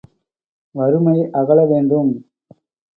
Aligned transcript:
வறுமை 0.75 1.17
அகல 1.35 1.59
வேண்டும்! 1.65 2.11